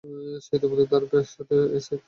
[0.43, 1.03] সে ইতিমধ্যেই তার
[1.29, 1.55] সাথে
[1.85, 1.99] সেট।